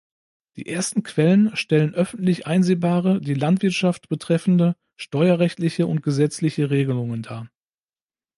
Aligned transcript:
Die 0.55 0.65
ersten 0.67 1.03
Quellen 1.03 1.55
stellen 1.55 1.93
öffentlich 1.93 2.47
einsehbare, 2.47 3.21
die 3.21 3.35
Landwirtschaft 3.35 4.09
betreffende, 4.09 4.75
steuerrechtliche 4.97 5.85
und 5.85 6.01
gesetzliche 6.01 6.71
Regelungen 6.71 7.21
dar. 7.21 7.51